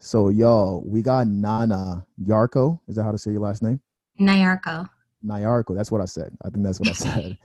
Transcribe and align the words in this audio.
So, 0.00 0.28
y'all, 0.28 0.82
we 0.86 1.02
got 1.02 1.26
Nana 1.26 2.06
Yarko. 2.24 2.78
Is 2.88 2.96
that 2.96 3.02
how 3.02 3.10
to 3.10 3.18
say 3.18 3.32
your 3.32 3.40
last 3.40 3.62
name? 3.62 3.80
Nyarko. 4.20 4.88
Nyarko. 5.26 5.76
That's 5.76 5.90
what 5.90 6.00
I 6.00 6.04
said. 6.04 6.36
I 6.44 6.50
think 6.50 6.64
that's 6.64 6.78
what 6.78 6.88
I 6.88 6.92
said. 6.92 7.38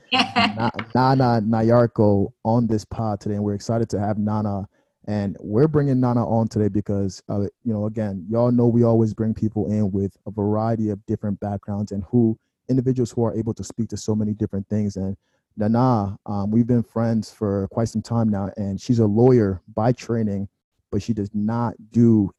Na- 0.56 0.70
Nana 0.94 1.42
Nyarko 1.42 2.32
on 2.46 2.68
this 2.68 2.86
pod 2.86 3.20
today, 3.20 3.36
and 3.36 3.44
we're 3.44 3.56
excited 3.56 3.90
to 3.90 4.00
have 4.00 4.18
Nana. 4.20 4.68
And 5.08 5.36
we're 5.42 5.68
bringing 5.68 6.00
Nana 6.00 6.26
on 6.26 6.48
today 6.48 6.70
because, 6.70 7.22
uh, 7.28 7.42
you 7.42 7.74
know, 7.74 7.88
again, 7.88 8.26
y'all 8.30 8.52
know 8.52 8.68
we 8.68 8.84
always 8.84 9.14
bring 9.14 9.34
people 9.34 9.70
in 9.72 9.92
with 9.92 10.16
a 10.28 10.32
variety 10.32 10.92
of 10.92 11.06
different 11.08 11.40
backgrounds 11.40 11.92
and 11.92 12.04
who 12.06 12.38
individuals 12.70 13.12
who 13.12 13.24
are 13.26 13.36
able 13.36 13.54
to 13.56 13.64
speak 13.64 13.90
to 13.90 13.98
so 13.98 14.16
many 14.16 14.34
different 14.34 14.70
things. 14.70 14.96
And 14.96 15.18
Nana, 15.58 16.18
um, 16.28 16.52
we've 16.52 16.68
been 16.68 16.84
friends 16.84 17.32
for 17.34 17.68
quite 17.70 17.90
some 17.90 18.02
time 18.04 18.30
now, 18.30 18.52
and 18.58 18.80
she's 18.80 19.00
a 19.00 19.06
lawyer 19.06 19.62
by 19.76 19.92
training, 19.92 20.48
but 20.92 21.02
she 21.02 21.14
does 21.14 21.32
not 21.34 21.74
do 21.92 22.32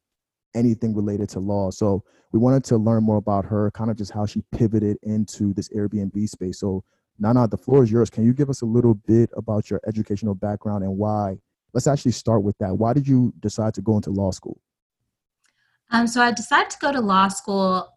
anything 0.55 0.95
related 0.95 1.29
to 1.29 1.39
law. 1.39 1.69
So 1.69 2.03
we 2.31 2.39
wanted 2.39 2.63
to 2.65 2.77
learn 2.77 3.03
more 3.03 3.17
about 3.17 3.45
her, 3.45 3.69
kind 3.71 3.91
of 3.91 3.97
just 3.97 4.11
how 4.11 4.25
she 4.25 4.41
pivoted 4.51 4.97
into 5.03 5.53
this 5.53 5.69
Airbnb 5.69 6.27
space. 6.27 6.59
So 6.59 6.83
Nana, 7.19 7.47
the 7.47 7.57
floor 7.57 7.83
is 7.83 7.91
yours. 7.91 8.09
Can 8.09 8.25
you 8.25 8.33
give 8.33 8.49
us 8.49 8.61
a 8.61 8.65
little 8.65 8.93
bit 8.93 9.29
about 9.37 9.69
your 9.69 9.79
educational 9.87 10.35
background 10.35 10.83
and 10.83 10.97
why? 10.97 11.37
Let's 11.73 11.87
actually 11.87 12.11
start 12.11 12.43
with 12.43 12.57
that. 12.59 12.77
Why 12.77 12.93
did 12.93 13.07
you 13.07 13.33
decide 13.39 13.73
to 13.75 13.81
go 13.81 13.95
into 13.95 14.09
law 14.09 14.31
school? 14.31 14.59
Um, 15.91 16.07
so 16.07 16.21
I 16.21 16.31
decided 16.31 16.69
to 16.71 16.77
go 16.79 16.91
to 16.91 16.99
law 16.99 17.27
school 17.27 17.87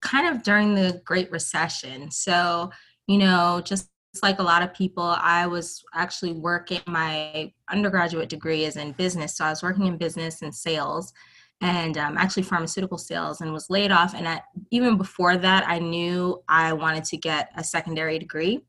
kind 0.00 0.34
of 0.34 0.42
during 0.42 0.74
the 0.74 1.00
Great 1.04 1.30
Recession. 1.30 2.10
So, 2.10 2.70
you 3.06 3.18
know, 3.18 3.60
just 3.64 3.88
like 4.22 4.38
a 4.38 4.42
lot 4.42 4.62
of 4.62 4.72
people, 4.72 5.02
I 5.02 5.46
was 5.46 5.82
actually 5.94 6.32
working, 6.32 6.80
my 6.86 7.52
undergraduate 7.70 8.28
degree 8.28 8.64
is 8.64 8.76
in 8.76 8.92
business. 8.92 9.36
So 9.36 9.44
I 9.44 9.50
was 9.50 9.62
working 9.62 9.86
in 9.86 9.96
business 9.96 10.42
and 10.42 10.54
sales 10.54 11.12
and 11.60 11.96
um, 11.96 12.16
actually 12.18 12.42
pharmaceutical 12.42 12.98
sales 12.98 13.40
and 13.40 13.52
was 13.52 13.70
laid 13.70 13.90
off. 13.90 14.14
And 14.14 14.40
even 14.70 14.98
before 14.98 15.36
that, 15.36 15.66
I 15.68 15.78
knew 15.78 16.42
I 16.48 16.72
wanted 16.72 17.04
to 17.04 17.16
get 17.16 17.50
a 17.56 17.64
secondary 17.64 18.18
degree. 18.18 18.60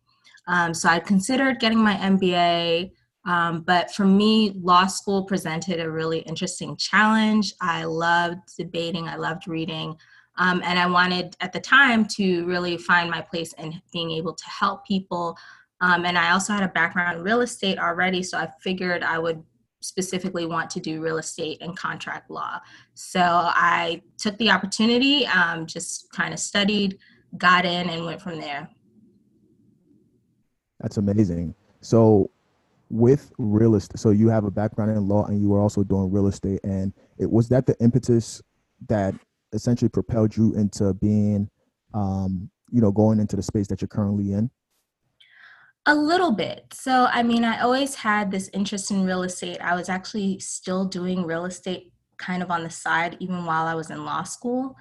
Um, 0.48 0.74
so 0.74 0.90
I 0.90 1.00
considered 1.00 1.60
getting 1.60 1.80
my 1.80 1.96
MBA. 1.96 2.92
Um, 3.26 3.62
but 3.62 3.92
for 3.92 4.06
me, 4.06 4.54
law 4.62 4.86
school 4.86 5.26
presented 5.26 5.80
a 5.80 5.90
really 5.90 6.20
interesting 6.20 6.78
challenge. 6.78 7.54
I 7.60 7.86
loved 7.86 8.56
debating, 8.56 9.08
I 9.08 9.16
loved 9.16 9.48
reading. 9.48 9.98
Um, 10.38 10.62
and 10.64 10.78
I 10.78 10.86
wanted 10.86 11.36
at 11.40 11.54
the 11.54 11.60
time 11.60 12.06
to 12.16 12.46
really 12.46 12.78
find 12.78 13.10
my 13.10 13.22
place 13.22 13.54
in 13.54 13.82
being 13.92 14.12
able 14.12 14.34
to 14.34 14.46
help 14.48 14.86
people. 14.86 15.38
Um, 15.82 16.06
and 16.06 16.18
I 16.18 16.32
also 16.32 16.54
had 16.54 16.64
a 16.64 16.68
background 16.70 17.18
in 17.18 17.24
real 17.24 17.42
estate 17.42 17.80
already, 17.80 18.22
so 18.22 18.38
I 18.38 18.50
figured 18.62 19.02
I 19.02 19.18
would 19.18 19.44
specifically 19.86 20.46
want 20.46 20.70
to 20.72 20.80
do 20.80 21.02
real 21.02 21.18
estate 21.18 21.62
and 21.62 21.78
contract 21.78 22.30
law. 22.30 22.60
So 22.94 23.22
I 23.22 24.02
took 24.18 24.38
the 24.38 24.50
opportunity, 24.52 25.26
um, 25.28 25.66
just 25.66 26.12
kind 26.12 26.34
of 26.34 26.40
studied, 26.40 26.98
got 27.38 27.66
in, 27.66 27.90
and 27.90 28.06
went 28.06 28.22
from 28.22 28.40
there. 28.40 28.70
That's 30.80 30.98
amazing. 30.98 31.56
So, 31.82 32.30
with 32.90 33.32
real 33.40 33.76
estate, 33.76 34.00
so 34.00 34.12
you 34.12 34.30
have 34.30 34.44
a 34.44 34.52
background 34.52 34.92
in 34.92 35.08
law 35.08 35.26
and 35.26 35.42
you 35.42 35.50
were 35.50 35.60
also 35.60 35.84
doing 35.84 36.12
real 36.12 36.28
estate, 36.28 36.60
and 36.64 36.94
it 37.18 37.30
was 37.30 37.50
that 37.50 37.66
the 37.66 37.76
impetus 37.80 38.42
that 38.88 39.16
essentially 39.54 39.90
propelled 39.90 40.36
you 40.36 40.54
into 40.56 40.94
being, 40.94 41.50
um, 41.94 42.50
you 42.72 42.82
know, 42.82 42.92
going 42.92 43.20
into 43.20 43.36
the 43.36 43.42
space 43.42 43.68
that 43.68 43.82
you're 43.82 43.88
currently 43.88 44.34
in? 44.34 44.52
A 45.88 45.94
little 45.94 46.32
bit. 46.32 46.66
So, 46.74 47.08
I 47.12 47.22
mean, 47.22 47.44
I 47.46 47.62
always 47.62 47.94
had 47.94 48.32
this 48.32 48.50
interest 48.54 48.90
in 48.90 49.06
real 49.06 49.22
estate. 49.24 49.60
I 49.62 49.76
was 49.76 49.88
actually 49.88 50.40
still 50.40 50.86
doing 50.86 51.26
real 51.26 51.46
estate 51.46 51.92
kind 52.18 52.42
of 52.42 52.50
on 52.50 52.64
the 52.64 52.70
side, 52.72 53.18
even 53.20 53.46
while 53.46 53.68
I 53.68 53.76
was 53.76 53.92
in 53.92 54.04
law 54.04 54.24
school. 54.24 54.76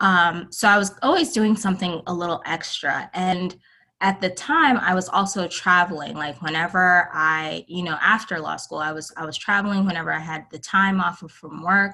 Um, 0.00 0.48
so, 0.50 0.68
I 0.68 0.76
was 0.76 0.94
always 1.02 1.32
doing 1.32 1.56
something 1.56 2.02
a 2.06 2.12
little 2.12 2.42
extra. 2.44 3.10
And 3.14 3.56
at 4.02 4.20
the 4.20 4.30
time, 4.30 4.76
I 4.78 4.94
was 4.94 5.08
also 5.08 5.48
traveling. 5.48 6.14
Like 6.14 6.40
whenever 6.42 7.08
I, 7.12 7.64
you 7.66 7.82
know, 7.82 7.96
after 8.00 8.38
law 8.38 8.56
school, 8.56 8.78
I 8.78 8.92
was 8.92 9.12
I 9.16 9.24
was 9.26 9.36
traveling 9.36 9.86
whenever 9.86 10.12
I 10.12 10.20
had 10.20 10.44
the 10.50 10.58
time 10.58 11.00
off 11.00 11.20
from 11.30 11.62
work, 11.62 11.92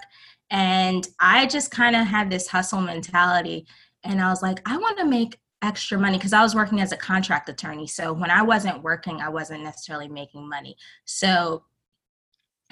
and 0.51 1.07
I 1.21 1.47
just 1.47 1.71
kind 1.71 1.97
of 1.97 2.07
had 2.07 2.31
this 2.31 2.49
hustle 2.49 2.81
mentality. 2.81 3.67
And 4.05 4.21
I 4.21 4.31
was 4.31 4.43
like, 4.43 4.61
I 4.69 4.77
want 4.77 4.99
to 4.99 5.05
make 5.05 5.39
extra 5.63 5.99
money 5.99 6.19
because 6.19 6.33
I 6.33 6.43
was 6.43 6.55
working 6.55 6.81
as 6.81 6.93
a 6.93 6.97
contract 6.97 7.49
attorney. 7.49 7.87
So 7.87 8.13
when 8.13 8.31
I 8.31 8.43
wasn't 8.43 8.83
working, 8.83 9.21
I 9.21 9.29
wasn't 9.29 9.63
necessarily 9.63 10.09
making 10.09 10.49
money. 10.49 10.77
So 11.05 11.65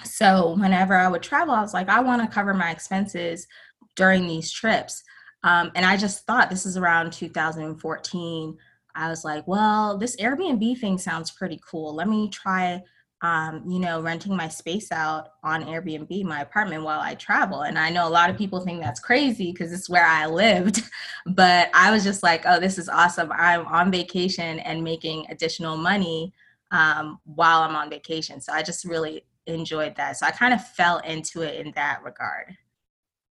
so 0.02 0.56
whenever 0.58 0.94
I 0.94 1.08
would 1.08 1.22
travel, 1.22 1.54
I 1.54 1.60
was 1.60 1.72
like, 1.72 1.88
I 1.88 2.00
want 2.00 2.20
to 2.22 2.34
cover 2.34 2.52
my 2.52 2.70
expenses 2.70 3.46
during 3.94 4.26
these 4.26 4.50
trips. 4.50 5.02
Um, 5.44 5.70
and 5.74 5.86
I 5.86 5.96
just 5.96 6.26
thought 6.26 6.50
this 6.50 6.66
is 6.66 6.76
around 6.76 7.12
2014. 7.12 8.58
I 8.96 9.08
was 9.08 9.24
like, 9.24 9.46
well, 9.46 9.96
this 9.96 10.16
Airbnb 10.16 10.78
thing 10.78 10.98
sounds 10.98 11.30
pretty 11.30 11.60
cool. 11.68 11.94
Let 11.94 12.08
me 12.08 12.28
try 12.28 12.82
um, 13.24 13.62
you 13.66 13.78
know, 13.78 14.02
renting 14.02 14.36
my 14.36 14.48
space 14.48 14.92
out 14.92 15.30
on 15.42 15.64
Airbnb, 15.64 16.24
my 16.24 16.42
apartment 16.42 16.82
while 16.82 17.00
I 17.00 17.14
travel. 17.14 17.62
And 17.62 17.78
I 17.78 17.88
know 17.88 18.06
a 18.06 18.10
lot 18.10 18.28
of 18.28 18.36
people 18.36 18.60
think 18.60 18.82
that's 18.82 19.00
crazy 19.00 19.50
because 19.50 19.72
it's 19.72 19.88
where 19.88 20.06
I 20.06 20.26
lived. 20.26 20.82
But 21.26 21.70
I 21.72 21.90
was 21.90 22.04
just 22.04 22.22
like, 22.22 22.42
oh, 22.44 22.60
this 22.60 22.76
is 22.76 22.86
awesome. 22.86 23.32
I'm 23.32 23.66
on 23.66 23.90
vacation 23.90 24.58
and 24.58 24.84
making 24.84 25.24
additional 25.30 25.78
money 25.78 26.34
um, 26.70 27.18
while 27.24 27.62
I'm 27.62 27.74
on 27.74 27.88
vacation. 27.88 28.42
So 28.42 28.52
I 28.52 28.62
just 28.62 28.84
really 28.84 29.24
enjoyed 29.46 29.96
that. 29.96 30.18
So 30.18 30.26
I 30.26 30.32
kind 30.32 30.52
of 30.52 30.62
fell 30.62 30.98
into 30.98 31.40
it 31.40 31.64
in 31.64 31.72
that 31.76 32.02
regard. 32.04 32.54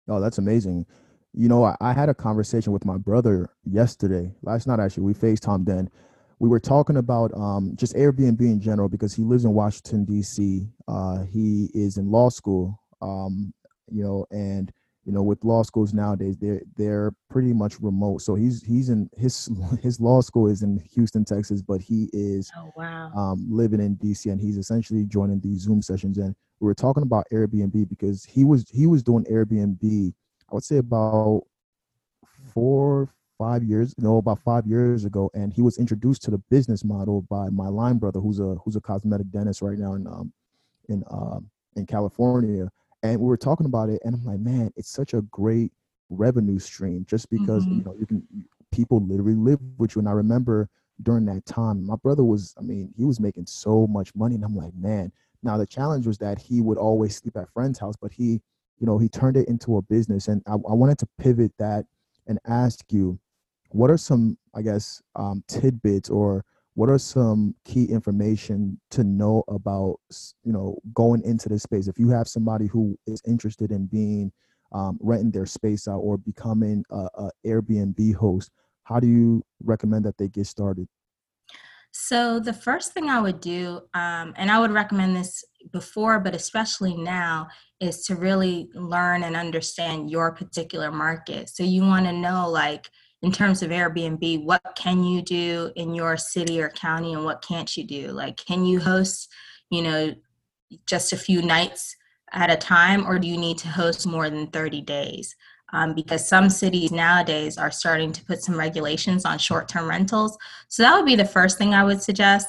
Oh, 0.08 0.22
that's 0.22 0.38
amazing. 0.38 0.86
You 1.34 1.48
know, 1.48 1.64
I, 1.64 1.76
I 1.82 1.92
had 1.92 2.08
a 2.08 2.14
conversation 2.14 2.72
with 2.72 2.86
my 2.86 2.96
brother 2.96 3.50
yesterday, 3.70 4.32
last 4.40 4.66
night 4.66 4.80
actually. 4.80 5.02
We 5.02 5.12
FaceTimed 5.12 5.66
then 5.66 5.90
we 6.42 6.48
were 6.48 6.58
talking 6.58 6.96
about 6.96 7.32
um, 7.34 7.76
just 7.76 7.94
Airbnb 7.94 8.40
in 8.40 8.60
general 8.60 8.88
because 8.88 9.14
he 9.14 9.22
lives 9.22 9.44
in 9.44 9.52
Washington 9.52 10.04
D.C. 10.04 10.66
Uh, 10.88 11.22
he 11.22 11.70
is 11.72 11.98
in 11.98 12.10
law 12.10 12.30
school, 12.30 12.82
um, 13.00 13.54
you 13.88 14.02
know, 14.02 14.26
and 14.32 14.72
you 15.04 15.12
know 15.12 15.22
with 15.22 15.44
law 15.44 15.62
schools 15.62 15.94
nowadays 15.94 16.36
they're 16.36 16.60
they're 16.76 17.12
pretty 17.30 17.52
much 17.52 17.78
remote. 17.78 18.22
So 18.22 18.34
he's 18.34 18.60
he's 18.60 18.88
in 18.88 19.08
his 19.16 19.50
his 19.82 20.00
law 20.00 20.20
school 20.20 20.48
is 20.48 20.64
in 20.64 20.82
Houston, 20.92 21.24
Texas, 21.24 21.62
but 21.62 21.80
he 21.80 22.10
is 22.12 22.50
oh, 22.58 22.72
wow. 22.76 23.12
um, 23.14 23.46
living 23.48 23.80
in 23.80 23.94
D.C. 23.94 24.28
and 24.28 24.40
he's 24.40 24.56
essentially 24.56 25.04
joining 25.04 25.38
these 25.38 25.60
Zoom 25.60 25.80
sessions. 25.80 26.18
And 26.18 26.34
we 26.58 26.66
were 26.66 26.74
talking 26.74 27.04
about 27.04 27.24
Airbnb 27.32 27.88
because 27.88 28.24
he 28.24 28.42
was 28.42 28.68
he 28.68 28.86
was 28.86 29.04
doing 29.04 29.24
Airbnb. 29.30 30.12
I 30.50 30.54
would 30.56 30.64
say 30.64 30.78
about 30.78 31.44
four 32.52 33.14
five 33.42 33.64
years, 33.64 33.92
you 33.98 34.04
know, 34.04 34.18
about 34.18 34.38
five 34.44 34.66
years 34.66 35.04
ago, 35.04 35.30
and 35.34 35.52
he 35.52 35.62
was 35.62 35.76
introduced 35.78 36.22
to 36.22 36.30
the 36.30 36.38
business 36.54 36.84
model 36.84 37.22
by 37.22 37.48
my 37.48 37.68
line 37.68 37.98
brother, 37.98 38.20
who's 38.20 38.38
a 38.38 38.54
who's 38.62 38.76
a 38.76 38.80
cosmetic 38.80 39.28
dentist 39.30 39.62
right 39.62 39.78
now 39.78 39.94
in 39.94 40.06
um 40.06 40.32
in 40.88 41.02
uh, 41.10 41.40
in 41.74 41.84
California, 41.86 42.70
and 43.02 43.20
we 43.20 43.26
were 43.26 43.36
talking 43.36 43.66
about 43.66 43.88
it, 43.88 44.00
and 44.04 44.14
I'm 44.14 44.24
like, 44.24 44.38
man, 44.38 44.72
it's 44.76 44.90
such 44.90 45.12
a 45.14 45.22
great 45.22 45.72
revenue 46.08 46.58
stream 46.58 47.04
just 47.08 47.28
because 47.30 47.64
mm-hmm. 47.64 47.78
you 47.78 47.84
know 47.84 47.96
you 47.98 48.06
can 48.06 48.22
people 48.70 49.04
literally 49.04 49.34
live 49.34 49.58
with 49.76 49.96
you, 49.96 50.00
and 50.00 50.08
I 50.08 50.12
remember 50.12 50.68
during 51.02 51.24
that 51.26 51.44
time, 51.44 51.84
my 51.84 51.96
brother 51.96 52.22
was, 52.22 52.54
I 52.58 52.62
mean, 52.62 52.92
he 52.96 53.04
was 53.04 53.18
making 53.18 53.46
so 53.46 53.88
much 53.88 54.14
money, 54.14 54.36
and 54.36 54.44
I'm 54.44 54.56
like, 54.56 54.74
man. 54.74 55.10
Now 55.44 55.56
the 55.56 55.66
challenge 55.66 56.06
was 56.06 56.18
that 56.18 56.38
he 56.38 56.60
would 56.60 56.78
always 56.78 57.16
sleep 57.16 57.36
at 57.36 57.52
friend's 57.52 57.80
house, 57.80 57.96
but 58.00 58.12
he, 58.12 58.40
you 58.78 58.86
know, 58.86 58.98
he 58.98 59.08
turned 59.08 59.36
it 59.36 59.48
into 59.48 59.76
a 59.76 59.82
business, 59.82 60.28
and 60.28 60.40
I, 60.46 60.52
I 60.52 60.74
wanted 60.74 60.98
to 61.00 61.08
pivot 61.18 61.50
that 61.58 61.84
and 62.28 62.38
ask 62.46 62.84
you 62.92 63.18
what 63.72 63.90
are 63.90 63.96
some 63.98 64.36
i 64.54 64.62
guess 64.62 65.02
um, 65.16 65.42
tidbits 65.48 66.10
or 66.10 66.44
what 66.74 66.88
are 66.88 66.98
some 66.98 67.54
key 67.64 67.84
information 67.84 68.80
to 68.90 69.04
know 69.04 69.44
about 69.48 69.98
you 70.44 70.52
know 70.52 70.78
going 70.94 71.22
into 71.22 71.48
this 71.48 71.62
space? 71.62 71.86
If 71.86 71.98
you 71.98 72.08
have 72.10 72.28
somebody 72.28 72.66
who 72.66 72.98
is 73.06 73.20
interested 73.26 73.70
in 73.72 73.86
being 73.86 74.32
um, 74.72 74.98
renting 75.02 75.30
their 75.30 75.44
space 75.44 75.86
out 75.86 75.98
or 75.98 76.16
becoming 76.16 76.82
a, 76.90 77.08
a 77.14 77.30
airbnb 77.46 78.14
host 78.14 78.50
how 78.84 78.98
do 78.98 79.06
you 79.06 79.42
recommend 79.62 80.04
that 80.04 80.18
they 80.18 80.28
get 80.28 80.46
started? 80.46 80.88
So 81.92 82.40
the 82.40 82.54
first 82.54 82.92
thing 82.94 83.10
i 83.10 83.20
would 83.20 83.40
do 83.40 83.82
um, 83.92 84.32
and 84.36 84.50
i 84.50 84.58
would 84.58 84.70
recommend 84.70 85.14
this 85.14 85.44
before 85.72 86.20
but 86.20 86.34
especially 86.34 86.96
now 86.96 87.48
is 87.80 88.04
to 88.04 88.16
really 88.16 88.70
learn 88.74 89.24
and 89.24 89.36
understand 89.36 90.08
your 90.08 90.32
particular 90.32 90.92
market. 90.92 91.48
So 91.48 91.64
you 91.64 91.82
want 91.82 92.06
to 92.06 92.12
know 92.12 92.48
like 92.48 92.88
in 93.22 93.30
terms 93.30 93.62
of 93.62 93.70
Airbnb, 93.70 94.44
what 94.44 94.62
can 94.74 95.04
you 95.04 95.22
do 95.22 95.70
in 95.76 95.94
your 95.94 96.16
city 96.16 96.60
or 96.60 96.68
county 96.70 97.12
and 97.12 97.24
what 97.24 97.42
can't 97.42 97.76
you 97.76 97.84
do? 97.84 98.08
Like, 98.08 98.36
can 98.36 98.64
you 98.64 98.80
host, 98.80 99.32
you 99.70 99.82
know, 99.82 100.14
just 100.86 101.12
a 101.12 101.16
few 101.16 101.40
nights 101.40 101.96
at 102.32 102.50
a 102.50 102.56
time, 102.56 103.06
or 103.06 103.18
do 103.18 103.28
you 103.28 103.38
need 103.38 103.58
to 103.58 103.68
host 103.68 104.06
more 104.06 104.28
than 104.28 104.48
30 104.48 104.80
days? 104.82 105.36
Um, 105.72 105.94
because 105.94 106.28
some 106.28 106.50
cities 106.50 106.90
nowadays 106.90 107.56
are 107.56 107.70
starting 107.70 108.12
to 108.12 108.24
put 108.24 108.42
some 108.42 108.58
regulations 108.58 109.24
on 109.24 109.38
short 109.38 109.68
term 109.68 109.88
rentals. 109.88 110.36
So 110.68 110.82
that 110.82 110.94
would 110.94 111.06
be 111.06 111.16
the 111.16 111.24
first 111.24 111.56
thing 111.56 111.72
I 111.72 111.84
would 111.84 112.02
suggest. 112.02 112.48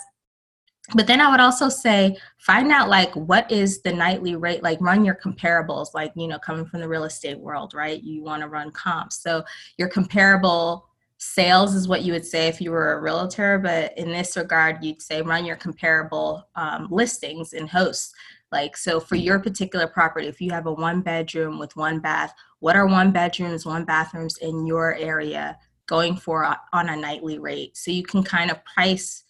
But 0.95 1.07
then 1.07 1.21
i 1.21 1.29
would 1.29 1.39
also 1.39 1.69
say 1.69 2.15
find 2.37 2.71
out 2.71 2.89
like 2.89 3.13
what 3.15 3.49
is 3.51 3.81
the 3.81 3.91
nightly 3.91 4.35
rate 4.35 4.63
like 4.63 4.79
run 4.81 5.05
your 5.05 5.15
comparables 5.15 5.93
like 5.93 6.11
you 6.15 6.27
know 6.27 6.39
coming 6.39 6.65
from 6.65 6.81
the 6.81 6.87
real 6.87 7.05
estate 7.05 7.39
world 7.39 7.73
right? 7.73 8.03
You 8.03 8.23
want 8.23 8.41
to 8.41 8.47
run 8.47 8.71
comps. 8.71 9.21
So 9.21 9.43
your 9.77 9.89
comparable 9.89 10.89
sales 11.17 11.73
is 11.73 11.87
what 11.87 12.01
you 12.01 12.11
would 12.11 12.25
say 12.25 12.47
if 12.47 12.59
you 12.59 12.71
were 12.71 12.93
a 12.93 13.01
realtor 13.01 13.57
but 13.59 13.97
in 13.97 14.09
this 14.09 14.35
regard 14.35 14.83
you'd 14.83 15.01
say 15.01 15.21
run 15.21 15.45
your 15.45 15.55
comparable 15.55 16.47
um, 16.55 16.87
listings 16.91 17.53
and 17.53 17.69
hosts. 17.69 18.13
Like 18.51 18.77
so 18.77 18.99
for 18.99 19.15
your 19.15 19.39
particular 19.39 19.87
property 19.87 20.27
if 20.27 20.41
you 20.41 20.51
have 20.51 20.65
a 20.65 20.73
one 20.73 21.01
bedroom 21.01 21.59
with 21.59 21.75
one 21.75 21.99
bath 21.99 22.33
what 22.59 22.75
are 22.75 22.87
one 22.87 23.11
bedrooms 23.11 23.65
one 23.65 23.85
bathrooms 23.85 24.37
in 24.37 24.65
your 24.65 24.95
area 24.95 25.57
going 25.85 26.15
for 26.15 26.45
on 26.73 26.89
a 26.89 26.95
nightly 26.95 27.39
rate? 27.39 27.75
So 27.77 27.91
you 27.91 28.03
can 28.03 28.23
kind 28.23 28.51
of 28.51 28.63
price 28.65 29.23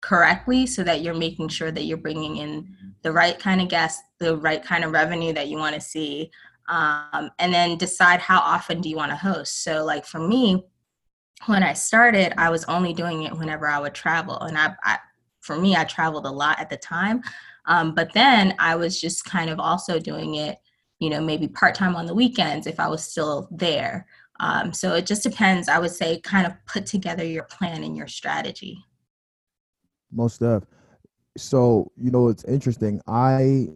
correctly 0.00 0.66
so 0.66 0.82
that 0.82 1.02
you're 1.02 1.14
making 1.14 1.48
sure 1.48 1.70
that 1.70 1.84
you're 1.84 1.96
bringing 1.96 2.36
in 2.36 2.76
the 3.02 3.12
right 3.12 3.38
kind 3.38 3.60
of 3.60 3.68
guests 3.68 4.02
the 4.18 4.36
right 4.36 4.62
kind 4.62 4.84
of 4.84 4.92
revenue 4.92 5.32
that 5.32 5.48
you 5.48 5.56
want 5.56 5.74
to 5.74 5.80
see 5.80 6.30
um, 6.68 7.30
and 7.38 7.52
then 7.52 7.78
decide 7.78 8.20
how 8.20 8.38
often 8.40 8.80
do 8.80 8.88
you 8.88 8.96
want 8.96 9.10
to 9.10 9.16
host. 9.16 9.62
So 9.62 9.84
like 9.84 10.04
for 10.04 10.20
me 10.20 10.64
when 11.46 11.62
i 11.62 11.72
started 11.72 12.32
i 12.36 12.50
was 12.50 12.64
only 12.64 12.92
doing 12.92 13.22
it 13.22 13.32
whenever 13.36 13.68
i 13.68 13.78
would 13.78 13.94
travel 13.94 14.40
and 14.40 14.58
i, 14.58 14.74
I 14.82 14.98
for 15.40 15.56
me 15.56 15.76
i 15.76 15.84
traveled 15.84 16.26
a 16.26 16.30
lot 16.30 16.58
at 16.58 16.68
the 16.68 16.76
time 16.76 17.22
um, 17.66 17.94
but 17.94 18.12
then 18.12 18.54
i 18.58 18.74
was 18.74 19.00
just 19.00 19.24
kind 19.24 19.50
of 19.50 19.60
also 19.60 19.98
doing 20.00 20.34
it 20.36 20.58
you 20.98 21.10
know 21.10 21.20
maybe 21.20 21.46
part-time 21.46 21.94
on 21.94 22.06
the 22.06 22.14
weekends 22.14 22.66
if 22.66 22.80
i 22.80 22.88
was 22.88 23.04
still 23.04 23.48
there. 23.50 24.06
Um, 24.40 24.72
so 24.72 24.94
it 24.94 25.04
just 25.04 25.24
depends. 25.24 25.68
I 25.68 25.80
would 25.80 25.90
say 25.90 26.20
kind 26.20 26.46
of 26.46 26.52
put 26.64 26.86
together 26.86 27.24
your 27.24 27.42
plan 27.42 27.82
and 27.82 27.96
your 27.96 28.06
strategy 28.06 28.84
most 30.10 30.36
stuff. 30.36 30.64
So 31.36 31.90
you 31.96 32.10
know, 32.10 32.28
it's 32.28 32.44
interesting. 32.44 33.00
I 33.06 33.68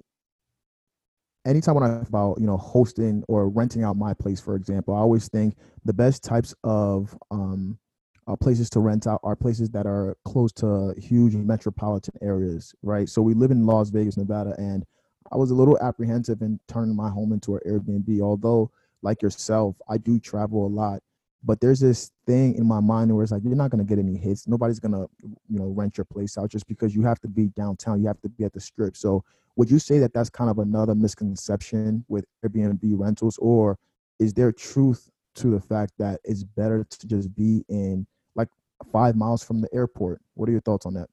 anytime 1.44 1.74
when 1.74 1.84
I 1.84 1.96
think 1.96 2.08
about 2.08 2.38
you 2.40 2.46
know 2.46 2.56
hosting 2.56 3.24
or 3.28 3.48
renting 3.48 3.84
out 3.84 3.96
my 3.96 4.14
place, 4.14 4.40
for 4.40 4.56
example, 4.56 4.94
I 4.94 4.98
always 4.98 5.28
think 5.28 5.56
the 5.84 5.92
best 5.92 6.24
types 6.24 6.54
of 6.64 7.16
um, 7.30 7.78
uh, 8.26 8.36
places 8.36 8.70
to 8.70 8.80
rent 8.80 9.06
out 9.06 9.20
are 9.22 9.36
places 9.36 9.70
that 9.70 9.86
are 9.86 10.16
close 10.24 10.52
to 10.52 10.94
huge 10.96 11.34
metropolitan 11.34 12.14
areas, 12.22 12.74
right? 12.82 13.08
So 13.08 13.22
we 13.22 13.34
live 13.34 13.50
in 13.50 13.66
Las 13.66 13.90
Vegas, 13.90 14.16
Nevada, 14.16 14.54
and 14.58 14.84
I 15.32 15.36
was 15.36 15.50
a 15.50 15.54
little 15.54 15.78
apprehensive 15.80 16.42
in 16.42 16.60
turning 16.68 16.94
my 16.94 17.08
home 17.08 17.32
into 17.32 17.56
an 17.56 17.62
Airbnb. 17.66 18.20
Although, 18.20 18.70
like 19.02 19.22
yourself, 19.22 19.76
I 19.88 19.98
do 19.98 20.20
travel 20.20 20.66
a 20.66 20.68
lot 20.68 21.02
but 21.44 21.60
there's 21.60 21.80
this 21.80 22.10
thing 22.26 22.54
in 22.54 22.66
my 22.66 22.80
mind 22.80 23.14
where 23.14 23.22
it's 23.22 23.32
like 23.32 23.42
you're 23.44 23.56
not 23.56 23.70
to 23.84 23.88
get 23.88 23.98
any 23.98 24.16
hits. 24.16 24.46
Nobody's 24.46 24.78
to 24.92 25.08
you 25.48 25.58
know 25.58 25.66
rent 25.66 25.98
your 25.98 26.04
place 26.04 26.38
out 26.38 26.50
just 26.50 26.66
because 26.66 26.94
you 26.94 27.02
have 27.02 27.20
to 27.20 27.28
be 27.28 27.48
downtown. 27.48 28.00
You 28.00 28.06
have 28.06 28.20
to 28.20 28.28
be 28.28 28.44
at 28.44 28.52
the 28.52 28.60
strip. 28.60 28.96
So 28.96 29.24
would 29.56 29.70
you 29.70 29.78
say 29.78 29.98
that 29.98 30.14
that's 30.14 30.30
kind 30.30 30.50
of 30.50 30.58
another 30.58 30.94
misconception 30.94 32.04
with 32.08 32.24
airbnb 32.44 32.80
rentals? 32.82 33.38
Or 33.38 33.78
is 34.18 34.32
there 34.32 34.52
truth 34.52 35.10
to 35.36 35.50
the 35.50 35.60
fact 35.60 35.92
that 35.98 36.20
it's 36.24 36.44
better 36.44 36.84
to 36.88 37.06
just 37.06 37.34
be 37.34 37.64
in 37.68 38.06
like 38.34 38.48
five 38.92 39.16
miles 39.16 39.42
from 39.42 39.60
the 39.60 39.68
airport? 39.74 40.20
What 40.34 40.48
are 40.48 40.52
your 40.52 40.60
thoughts 40.60 40.86
on 40.86 40.94
that? 40.94 41.08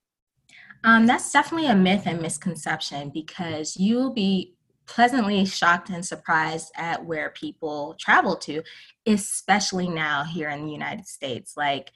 Um, 0.83 1.05
that's 1.05 1.31
definitely 1.31 1.67
a 1.67 1.75
myth 1.75 2.03
and 2.05 2.21
misconception 2.21 3.09
because 3.09 3.75
you'll 3.75 4.13
be 4.13 4.55
pleasantly 4.89 5.45
shocked 5.45 5.89
and 5.89 6.03
surprised 6.03 6.71
at 6.75 7.05
where 7.05 7.29
people 7.29 7.95
travel 7.99 8.35
to, 8.35 8.61
especially 9.05 9.87
now 9.87 10.23
here 10.23 10.49
in 10.49 10.65
the 10.65 10.71
United 10.71 11.07
States. 11.07 11.53
Like, 11.55 11.91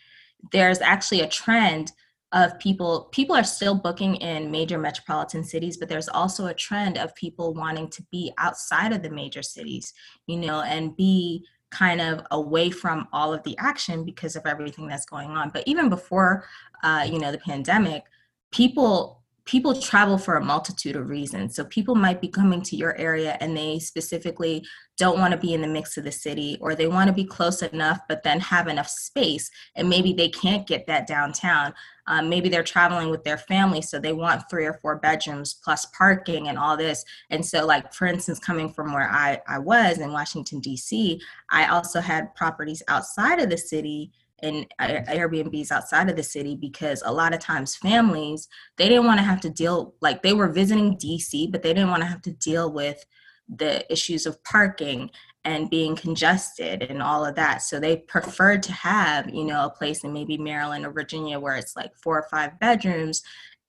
there's 0.51 0.80
actually 0.80 1.22
a 1.22 1.28
trend 1.28 1.92
of 2.34 2.57
people 2.60 3.10
people 3.12 3.36
are 3.36 3.44
still 3.44 3.75
booking 3.75 4.16
in 4.16 4.50
major 4.50 4.80
metropolitan 4.80 5.44
cities 5.44 5.78
but 5.78 5.88
there's 5.88 6.10
also 6.10 6.48
a 6.48 6.54
trend 6.54 6.98
of 6.98 7.13
people 7.13 7.54
wanting 7.54 7.88
to 7.88 8.01
be 8.12 8.34
outside 8.40 8.92
of 8.92 9.04
the 9.04 9.10
major 9.10 9.44
cities 9.44 9.94
you 10.25 10.36
know 10.36 10.62
and 10.62 10.98
be 10.98 11.45
kind 11.69 12.01
of 12.01 12.25
away 12.31 12.72
from 12.72 13.07
all 13.13 13.31
of 13.31 13.44
the 13.44 13.56
action 13.60 14.04
because 14.04 14.36
of 14.36 14.48
everything 14.48 14.88
that's 14.88 15.06
going 15.06 15.30
on 15.30 15.50
but 15.50 15.63
even 15.68 15.90
before 15.90 16.44
uh, 16.84 17.07
you 17.07 17.19
know 17.19 17.31
the 17.31 17.38
pandemic 17.38 18.04
people 18.51 19.23
people 19.45 19.80
travel 19.80 20.18
for 20.18 20.36
a 20.36 20.44
multitude 20.44 20.95
of 20.95 21.10
reasons. 21.10 21.56
So 21.56 21.66
people 21.66 21.95
might 21.95 22.22
be 22.22 22.30
coming 22.30 22.62
to 22.62 22.78
your 22.78 22.98
area 22.98 23.38
and 23.42 23.56
they 23.56 23.78
specifically 23.80 24.66
don't 24.98 25.19
want 25.19 25.34
to 25.34 25.40
be 25.40 25.54
in 25.54 25.62
the 25.62 25.68
mix 25.68 25.98
of 25.98 26.06
the 26.06 26.12
city 26.12 26.57
or 26.62 26.75
they 26.75 26.88
want 26.88 27.07
to 27.07 27.13
be 27.13 27.25
close 27.25 27.62
enough 27.62 28.00
but 28.07 28.24
then 28.24 28.40
have 28.40 28.68
enough 28.68 28.88
space 28.88 29.50
and 29.75 29.90
maybe 29.90 30.13
they 30.13 30.30
can't 30.30 30.66
get 30.66 30.88
that 30.88 31.07
downtown. 31.07 31.74
Um, 32.07 32.30
maybe 32.30 32.48
they're 32.48 32.63
traveling 32.63 33.10
with 33.10 33.24
their 33.24 33.38
family 33.38 33.81
so 33.81 34.00
they 34.00 34.13
want 34.13 34.50
three 34.50 34.66
or 34.66 34.80
four 34.81 34.98
bedrooms 34.98 35.56
plus 35.63 35.86
parking 35.98 36.48
and 36.48 36.57
all 36.57 36.78
this. 36.78 37.04
And 37.30 37.45
so 37.45 37.66
like 37.66 37.94
for 37.94 38.07
instance 38.07 38.40
coming 38.40 38.72
from 38.72 38.94
where 38.94 39.10
I, 39.10 39.42
I 39.48 39.60
was 39.60 39.98
in 39.98 40.13
Washington 40.13 40.62
DC, 40.62 41.19
I 41.50 41.68
also 41.68 42.00
had 42.00 42.34
properties 42.36 42.84
outside 42.88 43.40
of 43.40 43.50
the 43.50 43.57
city 43.57 44.12
and 44.44 44.68
Airbnbs 44.80 45.72
outside 45.72 46.10
of 46.10 46.16
the 46.16 46.24
city 46.24 46.56
because 46.56 47.01
a 47.06 47.12
lot 47.12 47.34
of 47.34 47.40
times 47.40 47.75
families 47.75 48.48
they 48.78 48.88
didn't 48.88 49.06
want 49.06 49.19
to 49.19 49.25
have 49.25 49.42
to 49.42 49.50
deal 49.50 49.95
like 50.01 50.22
they 50.22 50.34
were 50.34 50.50
visiting 50.50 50.98
DC 50.98 51.51
but 51.51 51.63
they 51.63 51.74
didn't 51.74 51.90
want 51.90 52.01
to 52.01 52.07
have 52.07 52.22
to 52.22 52.34
deal 52.34 52.72
with 52.72 53.04
the 53.50 53.92
issues 53.92 54.25
of 54.25 54.44
parking 54.44 55.10
and 55.45 55.69
being 55.69 55.95
congested 55.95 56.84
and 56.84 57.01
all 57.01 57.25
of 57.25 57.36
that. 57.36 57.62
So 57.62 57.80
they 57.80 57.98
preferred 57.98 58.63
to 58.63 58.72
have 58.74 59.30
you 59.34 59.45
know 59.45 59.66
a 59.66 59.69
place 59.69 60.04
in 60.04 60.13
maybe 60.13 60.38
Maryland 60.38 60.86
or 60.86 60.92
Virginia 60.92 61.40
where 61.40 61.56
it's 61.56 61.75
like 61.75 61.92
four 61.95 62.18
or 62.18 62.28
five 62.30 62.60
bedrooms 62.60 63.24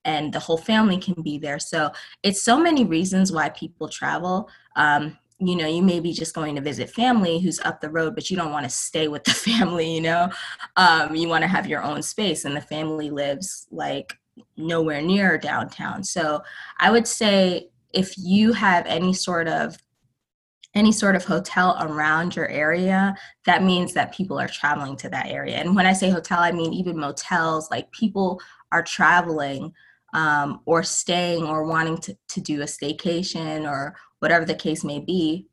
and 0.04 0.32
the 0.32 0.38
whole 0.38 0.58
family 0.58 0.98
can 0.98 1.20
be 1.22 1.38
there. 1.38 1.58
So 1.58 1.90
it's 2.22 2.42
so 2.42 2.58
many 2.58 2.84
reasons 2.84 3.32
why 3.32 3.48
people 3.48 3.88
travel. 3.88 4.50
Um, 4.76 5.18
you 5.46 5.56
know 5.56 5.66
you 5.66 5.82
may 5.82 6.00
be 6.00 6.12
just 6.12 6.34
going 6.34 6.54
to 6.54 6.60
visit 6.60 6.90
family 6.90 7.38
who's 7.38 7.60
up 7.60 7.80
the 7.80 7.90
road 7.90 8.14
but 8.14 8.30
you 8.30 8.36
don't 8.36 8.52
want 8.52 8.64
to 8.64 8.70
stay 8.70 9.08
with 9.08 9.24
the 9.24 9.30
family 9.30 9.94
you 9.94 10.00
know? 10.00 10.30
Um, 10.76 11.14
you 11.14 11.28
want 11.28 11.42
to 11.42 11.48
have 11.48 11.66
your 11.66 11.82
own 11.82 12.02
space 12.02 12.44
and 12.44 12.56
the 12.56 12.60
family 12.60 13.10
lives 13.10 13.66
like 13.70 14.14
nowhere 14.56 15.00
near 15.00 15.38
downtown. 15.38 16.02
So 16.04 16.42
i 16.80 16.90
would 16.90 17.06
say 17.06 17.68
if 17.92 18.14
you 18.18 18.52
have 18.52 18.84
any 18.86 19.12
sort 19.12 19.48
of 19.48 19.76
any 20.74 20.90
sort 20.90 21.14
of 21.14 21.24
hotel 21.24 21.76
around 21.80 22.34
your 22.34 22.48
area 22.48 23.14
that 23.46 23.62
means 23.62 23.94
that 23.94 24.12
people 24.12 24.40
are 24.40 24.48
traveling 24.48 24.96
to 24.96 25.08
that 25.08 25.26
area. 25.26 25.56
And 25.56 25.76
when 25.76 25.86
i 25.86 25.92
say 25.92 26.10
hotel 26.10 26.40
i 26.40 26.50
mean 26.50 26.72
even 26.72 26.98
motels 26.98 27.70
like 27.70 27.90
people 27.92 28.40
are 28.72 28.82
traveling 28.82 29.72
um, 30.14 30.60
or 30.64 30.82
staying 30.82 31.44
or 31.44 31.64
wanting 31.64 31.98
to, 31.98 32.16
to 32.28 32.40
do 32.40 32.62
a 32.62 32.66
staycation 32.66 33.68
or 33.68 33.96
whatever 34.24 34.46
the 34.46 34.54
case 34.54 34.82
may 34.82 35.00
be, 35.00 35.46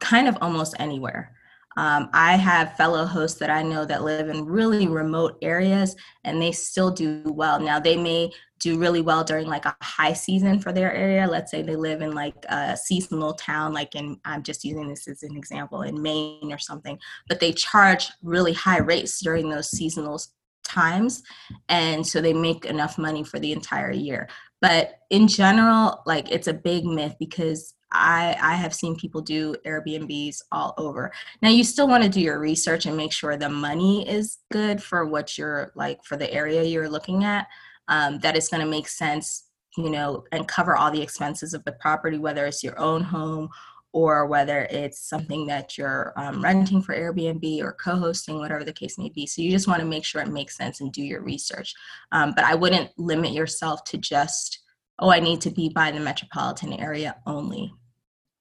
kind 0.00 0.26
of 0.28 0.38
almost 0.40 0.74
anywhere. 0.78 1.36
Um, 1.76 2.08
I 2.14 2.36
have 2.36 2.74
fellow 2.74 3.04
hosts 3.04 3.38
that 3.38 3.50
I 3.50 3.62
know 3.62 3.84
that 3.84 4.02
live 4.02 4.30
in 4.30 4.46
really 4.46 4.88
remote 4.88 5.36
areas 5.42 5.94
and 6.24 6.40
they 6.40 6.52
still 6.52 6.90
do 6.90 7.22
well. 7.26 7.60
Now, 7.60 7.78
they 7.78 7.98
may 7.98 8.32
do 8.60 8.78
really 8.78 9.02
well 9.02 9.24
during 9.24 9.46
like 9.46 9.66
a 9.66 9.76
high 9.82 10.14
season 10.14 10.58
for 10.58 10.72
their 10.72 10.90
area. 10.90 11.28
Let's 11.28 11.50
say 11.50 11.60
they 11.60 11.76
live 11.76 12.00
in 12.00 12.12
like 12.12 12.34
a 12.48 12.78
seasonal 12.78 13.34
town, 13.34 13.74
like 13.74 13.94
in, 13.94 14.18
I'm 14.24 14.42
just 14.42 14.64
using 14.64 14.88
this 14.88 15.06
as 15.06 15.22
an 15.22 15.36
example, 15.36 15.82
in 15.82 16.00
Maine 16.00 16.50
or 16.50 16.58
something, 16.58 16.98
but 17.28 17.40
they 17.40 17.52
charge 17.52 18.08
really 18.22 18.54
high 18.54 18.78
rates 18.80 19.20
during 19.20 19.50
those 19.50 19.70
seasonal 19.70 20.18
times 20.64 21.22
and 21.68 22.06
so 22.06 22.22
they 22.22 22.32
make 22.32 22.64
enough 22.64 22.96
money 22.98 23.24
for 23.24 23.38
the 23.38 23.52
entire 23.52 23.90
year 23.90 24.28
but 24.60 24.98
in 25.08 25.26
general 25.26 26.02
like 26.04 26.30
it's 26.30 26.46
a 26.46 26.52
big 26.52 26.84
myth 26.84 27.14
because 27.18 27.74
I, 27.92 28.36
I 28.40 28.54
have 28.54 28.74
seen 28.74 28.96
people 28.96 29.20
do 29.20 29.54
Airbnbs 29.66 30.42
all 30.52 30.74
over. 30.76 31.12
Now 31.42 31.48
you 31.48 31.64
still 31.64 31.88
want 31.88 32.02
to 32.04 32.08
do 32.08 32.20
your 32.20 32.38
research 32.38 32.86
and 32.86 32.96
make 32.96 33.12
sure 33.12 33.36
the 33.36 33.48
money 33.48 34.08
is 34.08 34.38
good 34.52 34.82
for 34.82 35.06
what 35.06 35.38
you're 35.38 35.72
like 35.74 36.04
for 36.04 36.16
the 36.16 36.32
area 36.32 36.62
you're 36.62 36.88
looking 36.88 37.24
at. 37.24 37.46
Um, 37.88 38.18
that 38.18 38.36
it's 38.36 38.48
going 38.48 38.62
to 38.62 38.68
make 38.68 38.86
sense, 38.86 39.46
you 39.78 39.88
know, 39.88 40.24
and 40.30 40.46
cover 40.46 40.76
all 40.76 40.90
the 40.90 41.00
expenses 41.00 41.54
of 41.54 41.64
the 41.64 41.72
property, 41.72 42.18
whether 42.18 42.44
it's 42.44 42.62
your 42.62 42.78
own 42.78 43.02
home 43.02 43.48
or 43.92 44.26
whether 44.26 44.64
it's 44.70 45.00
something 45.00 45.46
that 45.46 45.78
you're 45.78 46.12
um, 46.16 46.42
renting 46.42 46.82
for 46.82 46.94
Airbnb 46.94 47.62
or 47.62 47.72
co 47.72 47.96
hosting, 47.96 48.38
whatever 48.38 48.64
the 48.64 48.72
case 48.72 48.98
may 48.98 49.08
be. 49.08 49.26
So 49.26 49.42
you 49.42 49.50
just 49.50 49.66
want 49.66 49.80
to 49.80 49.86
make 49.86 50.04
sure 50.04 50.20
it 50.20 50.28
makes 50.28 50.56
sense 50.56 50.80
and 50.80 50.92
do 50.92 51.02
your 51.02 51.22
research. 51.22 51.74
Um, 52.12 52.32
but 52.36 52.44
I 52.44 52.54
wouldn't 52.54 52.90
limit 52.98 53.32
yourself 53.32 53.84
to 53.84 53.98
just, 53.98 54.60
oh, 54.98 55.10
I 55.10 55.20
need 55.20 55.40
to 55.42 55.50
be 55.50 55.68
by 55.68 55.90
the 55.90 56.00
metropolitan 56.00 56.72
area 56.74 57.16
only. 57.26 57.72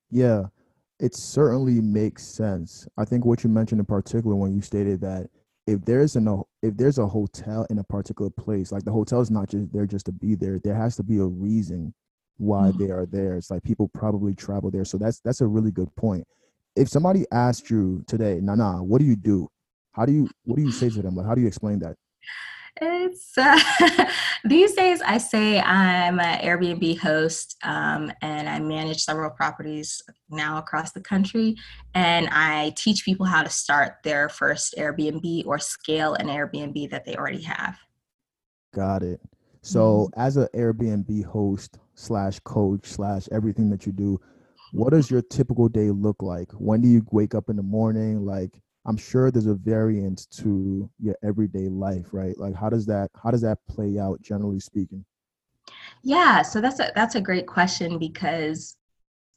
Yeah, 0.09 0.45
it 0.99 1.15
certainly 1.15 1.81
makes 1.81 2.23
sense. 2.23 2.87
I 2.97 3.05
think 3.05 3.25
what 3.25 3.43
you 3.43 3.49
mentioned 3.49 3.79
in 3.79 3.85
particular 3.85 4.35
when 4.35 4.55
you 4.55 4.61
stated 4.61 5.01
that 5.01 5.29
if 5.67 5.83
there's 5.83 6.15
an 6.15 6.43
if 6.61 6.77
there's 6.77 6.97
a 6.97 7.05
hotel 7.05 7.67
in 7.69 7.77
a 7.79 7.83
particular 7.83 8.31
place, 8.31 8.71
like 8.71 8.85
the 8.85 8.91
hotel 8.91 9.19
is 9.21 9.29
not 9.29 9.49
just 9.49 9.71
there 9.73 9.85
just 9.85 10.05
to 10.05 10.11
be 10.11 10.33
there, 10.33 10.59
there 10.59 10.75
has 10.75 10.95
to 10.95 11.03
be 11.03 11.17
a 11.17 11.25
reason 11.25 11.93
why 12.37 12.69
mm-hmm. 12.69 12.83
they 12.83 12.91
are 12.91 13.05
there. 13.05 13.35
It's 13.35 13.51
like 13.51 13.63
people 13.63 13.89
probably 13.89 14.33
travel 14.33 14.71
there. 14.71 14.85
So 14.85 14.97
that's 14.97 15.19
that's 15.19 15.41
a 15.41 15.47
really 15.47 15.71
good 15.71 15.93
point. 15.95 16.25
If 16.75 16.87
somebody 16.87 17.25
asked 17.31 17.69
you 17.69 18.03
today, 18.07 18.39
Nana, 18.41 18.83
what 18.83 18.99
do 18.99 19.05
you 19.05 19.15
do? 19.15 19.49
How 19.91 20.05
do 20.05 20.13
you 20.13 20.29
what 20.45 20.55
do 20.55 20.63
you 20.63 20.71
say 20.71 20.89
to 20.89 21.01
them? 21.01 21.15
Like 21.15 21.25
how 21.25 21.35
do 21.35 21.41
you 21.41 21.47
explain 21.47 21.79
that? 21.79 21.97
It's 22.81 23.37
uh, 23.37 23.57
these 24.45 24.73
days 24.73 25.01
I 25.01 25.17
say 25.17 25.59
I'm 25.59 26.19
an 26.19 26.39
Airbnb 26.39 26.99
host 26.99 27.57
um, 27.63 28.11
and 28.21 28.47
I 28.47 28.59
manage 28.59 29.03
several 29.03 29.29
properties 29.31 30.01
now 30.29 30.57
across 30.57 30.91
the 30.91 31.01
country. 31.01 31.55
And 31.95 32.29
I 32.31 32.73
teach 32.75 33.03
people 33.05 33.25
how 33.25 33.43
to 33.43 33.49
start 33.49 33.97
their 34.03 34.29
first 34.29 34.75
Airbnb 34.77 35.45
or 35.45 35.59
scale 35.59 36.13
an 36.15 36.27
Airbnb 36.27 36.89
that 36.91 37.05
they 37.05 37.15
already 37.15 37.41
have. 37.43 37.77
Got 38.73 39.03
it. 39.03 39.19
So, 39.61 40.09
mm-hmm. 40.11 40.19
as 40.19 40.37
an 40.37 40.47
Airbnb 40.55 41.25
host 41.25 41.79
slash 41.95 42.39
coach 42.41 42.85
slash 42.85 43.27
everything 43.31 43.69
that 43.71 43.85
you 43.85 43.91
do, 43.91 44.19
what 44.71 44.91
does 44.91 45.09
your 45.09 45.21
typical 45.21 45.67
day 45.67 45.89
look 45.89 46.21
like? 46.21 46.51
When 46.51 46.81
do 46.81 46.87
you 46.87 47.05
wake 47.11 47.33
up 47.33 47.49
in 47.49 47.55
the 47.55 47.63
morning? 47.63 48.25
Like, 48.25 48.61
I'm 48.87 48.97
sure 48.97 49.29
there's 49.29 49.47
a 49.47 49.53
variance 49.53 50.25
to 50.27 50.89
your 50.99 51.15
everyday 51.21 51.67
life, 51.67 52.07
right? 52.13 52.37
Like, 52.37 52.55
how 52.55 52.69
does 52.69 52.85
that 52.85 53.11
how 53.21 53.31
does 53.31 53.41
that 53.41 53.59
play 53.67 53.99
out, 53.99 54.21
generally 54.21 54.59
speaking? 54.59 55.05
Yeah, 56.03 56.41
so 56.41 56.61
that's 56.61 56.79
a 56.79 56.91
that's 56.95 57.15
a 57.15 57.21
great 57.21 57.47
question 57.47 57.99
because 57.99 58.77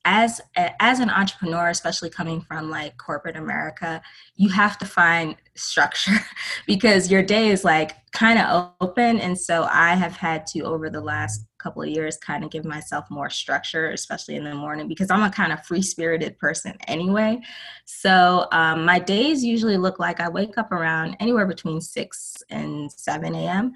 as 0.07 0.41
as 0.55 0.99
an 1.01 1.11
entrepreneur 1.11 1.69
especially 1.69 2.09
coming 2.09 2.41
from 2.41 2.71
like 2.71 2.97
corporate 2.97 3.37
america 3.37 4.01
you 4.35 4.49
have 4.49 4.79
to 4.79 4.87
find 4.87 5.37
structure 5.57 6.19
because 6.67 7.11
your 7.11 7.23
day 7.23 7.49
is 7.49 7.65
like 7.65 7.93
kind 8.13 8.39
of 8.39 8.73
open 8.81 9.21
and 9.21 9.39
so 9.39 9.69
i 9.71 9.95
have 9.95 10.17
had 10.17 10.47
to 10.47 10.61
over 10.61 10.89
the 10.89 11.01
last 11.01 11.45
couple 11.61 11.83
of 11.83 11.89
years 11.89 12.17
kind 12.17 12.45
of 12.45 12.51
give 12.51 12.65
myself 12.65 13.11
more 13.11 13.31
structure 13.31 13.91
especially 13.91 14.37
in 14.37 14.45
the 14.45 14.55
morning 14.55 14.89
because 14.89 15.11
i'm 15.11 15.23
a 15.23 15.31
kind 15.31 15.53
of 15.53 15.65
free 15.65 15.83
spirited 15.83 16.39
person 16.39 16.77
anyway 16.89 17.39
so 17.85 18.47
um, 18.53 18.85
my 18.85 18.99
days 18.99 19.45
usually 19.45 19.77
look 19.77 19.99
like 19.99 20.21
i 20.21 20.29
wake 20.29 20.57
up 20.59 20.73
around 20.73 21.17
anywhere 21.21 21.47
between 21.47 21.81
6 21.81 22.43
and 22.51 22.91
7 22.91 23.35
a.m 23.35 23.73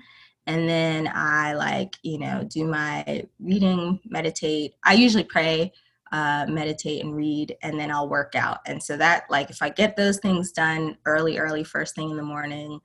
and 0.46 0.68
then 0.68 1.10
i 1.14 1.54
like 1.54 1.96
you 2.02 2.18
know 2.18 2.44
do 2.48 2.64
my 2.64 3.24
reading 3.38 4.00
meditate 4.06 4.74
i 4.84 4.94
usually 4.94 5.24
pray 5.24 5.72
uh, 6.14 6.46
meditate 6.48 7.02
and 7.02 7.16
read, 7.16 7.56
and 7.62 7.78
then 7.78 7.90
I'll 7.90 8.08
work 8.08 8.36
out. 8.36 8.60
And 8.66 8.80
so 8.80 8.96
that, 8.98 9.24
like, 9.30 9.50
if 9.50 9.60
I 9.60 9.68
get 9.68 9.96
those 9.96 10.18
things 10.18 10.52
done 10.52 10.96
early, 11.06 11.38
early, 11.38 11.64
first 11.64 11.96
thing 11.96 12.08
in 12.08 12.16
the 12.16 12.22
morning, 12.22 12.80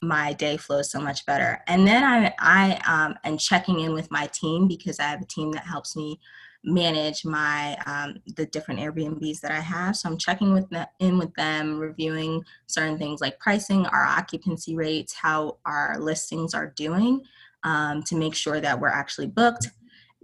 my 0.00 0.32
day 0.32 0.56
flows 0.56 0.90
so 0.90 1.00
much 1.00 1.26
better. 1.26 1.60
And 1.66 1.86
then 1.86 2.02
I, 2.02 2.32
I 2.38 2.80
um, 2.86 3.14
am 3.24 3.36
checking 3.36 3.80
in 3.80 3.92
with 3.92 4.10
my 4.10 4.26
team 4.28 4.68
because 4.68 4.98
I 4.98 5.04
have 5.04 5.22
a 5.22 5.26
team 5.26 5.52
that 5.52 5.64
helps 5.64 5.96
me 5.96 6.18
manage 6.64 7.24
my 7.24 7.76
um, 7.86 8.16
the 8.36 8.46
different 8.46 8.80
Airbnbs 8.80 9.40
that 9.40 9.50
I 9.50 9.60
have. 9.60 9.96
So 9.96 10.08
I'm 10.08 10.16
checking 10.16 10.52
with 10.52 10.68
the, 10.70 10.88
in 11.00 11.18
with 11.18 11.34
them, 11.34 11.78
reviewing 11.78 12.42
certain 12.66 12.98
things 12.98 13.20
like 13.20 13.38
pricing, 13.38 13.86
our 13.86 14.04
occupancy 14.04 14.76
rates, 14.76 15.12
how 15.12 15.58
our 15.66 15.98
listings 15.98 16.54
are 16.54 16.72
doing, 16.76 17.22
um, 17.64 18.02
to 18.04 18.16
make 18.16 18.34
sure 18.34 18.60
that 18.60 18.78
we're 18.78 18.88
actually 18.88 19.26
booked 19.26 19.70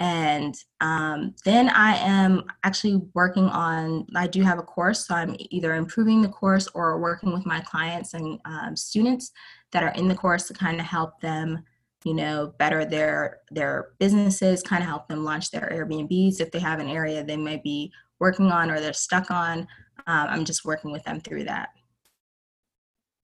and 0.00 0.54
um, 0.80 1.34
then 1.44 1.68
I 1.70 1.96
am 1.96 2.44
actually 2.62 3.02
working 3.14 3.44
on, 3.44 4.06
I 4.14 4.26
do 4.26 4.42
have 4.42 4.58
a 4.58 4.62
course, 4.62 5.06
so 5.06 5.14
I'm 5.14 5.34
either 5.38 5.74
improving 5.74 6.22
the 6.22 6.28
course 6.28 6.68
or 6.74 7.00
working 7.00 7.32
with 7.32 7.44
my 7.44 7.60
clients 7.60 8.14
and 8.14 8.38
um, 8.44 8.76
students 8.76 9.32
that 9.72 9.82
are 9.82 9.92
in 9.94 10.06
the 10.06 10.14
course 10.14 10.46
to 10.48 10.54
kind 10.54 10.78
of 10.78 10.86
help 10.86 11.20
them, 11.20 11.64
you 12.04 12.14
know, 12.14 12.54
better 12.58 12.84
their 12.84 13.40
their 13.50 13.90
businesses, 13.98 14.62
kind 14.62 14.82
of 14.82 14.88
help 14.88 15.08
them 15.08 15.24
launch 15.24 15.50
their 15.50 15.68
Airbnbs 15.72 16.40
if 16.40 16.52
they 16.52 16.60
have 16.60 16.78
an 16.78 16.88
area 16.88 17.24
they 17.24 17.36
may 17.36 17.56
be 17.56 17.92
working 18.20 18.52
on 18.52 18.70
or 18.70 18.80
they're 18.80 18.92
stuck 18.92 19.30
on. 19.30 19.60
Um, 20.06 20.26
I'm 20.28 20.44
just 20.44 20.64
working 20.64 20.92
with 20.92 21.02
them 21.02 21.20
through 21.20 21.44
that. 21.44 21.70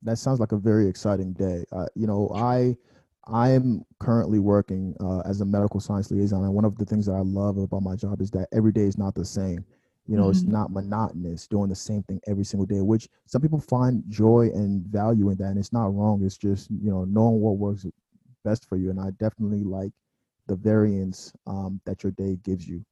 That 0.02 0.18
sounds 0.18 0.40
like 0.40 0.52
a 0.52 0.58
very 0.58 0.88
exciting 0.88 1.32
day. 1.32 1.64
Uh, 1.72 1.86
you 1.94 2.06
know, 2.06 2.30
I 2.34 2.76
I'm 3.26 3.84
currently 4.00 4.38
working 4.38 4.94
uh, 5.00 5.20
as 5.20 5.40
a 5.40 5.44
medical 5.44 5.80
science 5.80 6.10
liaison, 6.10 6.44
and 6.44 6.52
one 6.52 6.64
of 6.64 6.76
the 6.76 6.84
things 6.84 7.06
that 7.06 7.12
I 7.12 7.20
love 7.20 7.56
about 7.58 7.82
my 7.82 7.96
job 7.96 8.20
is 8.20 8.30
that 8.32 8.48
every 8.52 8.72
day 8.72 8.82
is 8.82 8.98
not 8.98 9.14
the 9.14 9.24
same. 9.24 9.64
You 10.06 10.16
know, 10.16 10.24
mm-hmm. 10.24 10.30
it's 10.32 10.42
not 10.42 10.70
monotonous 10.70 11.46
doing 11.46 11.70
the 11.70 11.74
same 11.74 12.02
thing 12.02 12.20
every 12.26 12.44
single 12.44 12.66
day, 12.66 12.82
which 12.82 13.08
some 13.26 13.40
people 13.40 13.60
find 13.60 14.04
joy 14.08 14.50
and 14.52 14.84
value 14.86 15.30
in 15.30 15.38
that, 15.38 15.48
and 15.48 15.58
it's 15.58 15.72
not 15.72 15.94
wrong. 15.94 16.22
It's 16.22 16.36
just 16.36 16.70
you 16.70 16.90
know 16.90 17.04
knowing 17.04 17.40
what 17.40 17.56
works 17.56 17.86
best 18.44 18.68
for 18.68 18.76
you, 18.76 18.90
and 18.90 19.00
I 19.00 19.10
definitely 19.18 19.64
like 19.64 19.92
the 20.46 20.56
variance 20.56 21.32
um, 21.46 21.80
that 21.86 22.02
your 22.02 22.12
day 22.12 22.36
gives 22.44 22.68
you. 22.68 22.84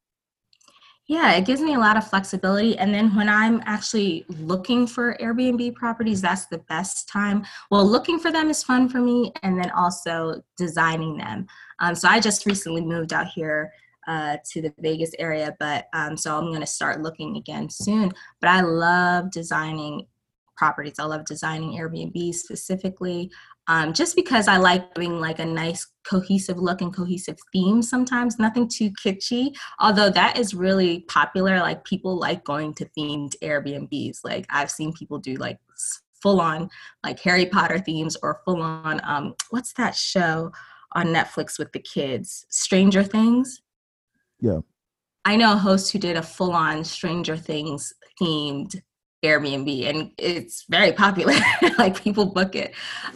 Yeah, 1.07 1.33
it 1.33 1.45
gives 1.45 1.59
me 1.59 1.75
a 1.75 1.79
lot 1.79 1.97
of 1.97 2.07
flexibility. 2.07 2.77
And 2.77 2.93
then 2.93 3.13
when 3.13 3.27
I'm 3.27 3.61
actually 3.65 4.25
looking 4.29 4.87
for 4.87 5.17
Airbnb 5.19 5.75
properties, 5.75 6.21
that's 6.21 6.45
the 6.45 6.59
best 6.69 7.09
time. 7.09 7.45
Well, 7.69 7.85
looking 7.85 8.19
for 8.19 8.31
them 8.31 8.49
is 8.49 8.63
fun 8.63 8.87
for 8.87 8.99
me, 8.99 9.33
and 9.43 9.57
then 9.57 9.69
also 9.71 10.41
designing 10.57 11.17
them. 11.17 11.45
Um, 11.79 11.93
so 11.93 12.07
I 12.07 12.21
just 12.21 12.45
recently 12.45 12.81
moved 12.81 13.11
out 13.11 13.27
here 13.27 13.73
uh, 14.07 14.37
to 14.51 14.61
the 14.61 14.73
Vegas 14.79 15.11
area, 15.19 15.55
but 15.59 15.87
um, 15.93 16.15
so 16.15 16.37
I'm 16.37 16.47
going 16.47 16.61
to 16.61 16.65
start 16.65 17.01
looking 17.01 17.35
again 17.35 17.69
soon. 17.69 18.11
But 18.39 18.49
I 18.49 18.61
love 18.61 19.29
designing 19.31 20.07
properties. 20.55 20.99
I 20.99 21.03
love 21.03 21.25
designing 21.25 21.71
Airbnb 21.71 22.33
specifically 22.33 23.29
um, 23.67 23.93
just 23.93 24.15
because 24.15 24.47
I 24.47 24.57
like 24.57 24.93
doing 24.93 25.19
like 25.19 25.39
a 25.39 25.45
nice 25.45 25.87
cohesive 26.05 26.57
look 26.57 26.81
and 26.81 26.93
cohesive 26.93 27.37
theme 27.53 27.81
sometimes, 27.81 28.37
nothing 28.37 28.67
too 28.67 28.91
kitschy, 28.91 29.55
although 29.79 30.09
that 30.09 30.37
is 30.37 30.53
really 30.53 31.01
popular. 31.01 31.59
Like 31.59 31.85
people 31.85 32.19
like 32.19 32.43
going 32.43 32.73
to 32.75 32.89
themed 32.97 33.35
Airbnbs. 33.41 34.19
Like 34.23 34.45
I've 34.49 34.71
seen 34.71 34.91
people 34.93 35.17
do 35.17 35.35
like 35.35 35.59
full 36.21 36.41
on 36.41 36.69
like 37.03 37.19
Harry 37.21 37.45
Potter 37.45 37.79
themes 37.79 38.17
or 38.21 38.41
full 38.45 38.61
on, 38.61 38.99
um, 39.03 39.33
what's 39.49 39.73
that 39.73 39.95
show 39.95 40.51
on 40.93 41.07
Netflix 41.07 41.57
with 41.57 41.71
the 41.71 41.79
kids? 41.79 42.45
Stranger 42.49 43.03
Things? 43.03 43.61
Yeah. 44.41 44.59
I 45.25 45.37
know 45.37 45.53
a 45.53 45.57
host 45.57 45.91
who 45.91 45.99
did 45.99 46.17
a 46.17 46.21
full 46.21 46.51
on 46.51 46.83
Stranger 46.83 47.37
Things 47.37 47.93
themed 48.21 48.81
Airbnb 49.23 49.89
and 49.89 50.11
it's 50.17 50.65
very 50.69 50.91
popular. 50.91 51.33
like 51.77 52.01
people 52.01 52.25
book 52.25 52.55
it. 52.55 52.73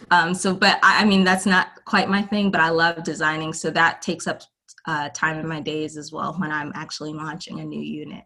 Um, 0.09 0.33
so, 0.33 0.55
but 0.55 0.79
I, 0.81 1.01
I, 1.01 1.05
mean, 1.05 1.23
that's 1.23 1.45
not 1.45 1.83
quite 1.85 2.09
my 2.09 2.21
thing, 2.21 2.49
but 2.49 2.61
I 2.61 2.69
love 2.69 3.03
designing. 3.03 3.53
So 3.53 3.69
that 3.71 4.01
takes 4.01 4.25
up 4.25 4.41
uh, 4.85 5.09
time 5.09 5.39
in 5.39 5.47
my 5.47 5.59
days 5.59 5.97
as 5.97 6.11
well 6.11 6.35
when 6.37 6.51
I'm 6.51 6.71
actually 6.75 7.13
launching 7.13 7.59
a 7.59 7.65
new 7.65 7.81
unit. 7.81 8.23